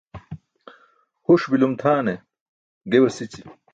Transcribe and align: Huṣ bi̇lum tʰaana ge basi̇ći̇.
Huṣ 1.25 1.41
bi̇lum 1.51 1.73
tʰaana 1.81 2.13
ge 2.89 2.97
basi̇ći̇. 3.03 3.41